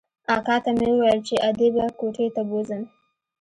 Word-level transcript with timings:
اکا 0.35 0.55
ته 0.63 0.71
مې 0.77 0.87
وويل 0.93 1.19
چې 1.27 1.35
ادې 1.47 1.67
به 1.73 1.85
کوټې 1.99 2.27
ته 2.35 2.41
بوځم. 2.49 2.83